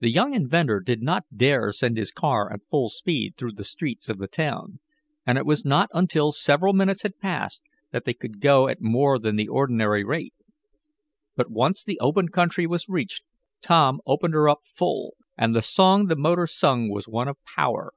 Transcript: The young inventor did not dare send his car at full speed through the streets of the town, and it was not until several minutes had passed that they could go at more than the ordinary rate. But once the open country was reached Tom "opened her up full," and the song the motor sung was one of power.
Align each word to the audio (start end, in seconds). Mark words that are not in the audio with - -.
The 0.00 0.10
young 0.10 0.32
inventor 0.32 0.80
did 0.80 1.02
not 1.02 1.24
dare 1.36 1.70
send 1.70 1.98
his 1.98 2.10
car 2.10 2.50
at 2.50 2.62
full 2.70 2.88
speed 2.88 3.34
through 3.36 3.52
the 3.52 3.62
streets 3.62 4.08
of 4.08 4.16
the 4.16 4.26
town, 4.26 4.80
and 5.26 5.36
it 5.36 5.44
was 5.44 5.66
not 5.66 5.90
until 5.92 6.32
several 6.32 6.72
minutes 6.72 7.02
had 7.02 7.18
passed 7.18 7.60
that 7.92 8.06
they 8.06 8.14
could 8.14 8.40
go 8.40 8.68
at 8.68 8.80
more 8.80 9.18
than 9.18 9.36
the 9.36 9.46
ordinary 9.48 10.02
rate. 10.02 10.32
But 11.36 11.50
once 11.50 11.84
the 11.84 12.00
open 12.00 12.30
country 12.30 12.66
was 12.66 12.88
reached 12.88 13.24
Tom 13.60 14.00
"opened 14.06 14.32
her 14.32 14.48
up 14.48 14.60
full," 14.74 15.12
and 15.36 15.52
the 15.52 15.60
song 15.60 16.06
the 16.06 16.16
motor 16.16 16.46
sung 16.46 16.88
was 16.88 17.06
one 17.06 17.28
of 17.28 17.36
power. 17.54 17.92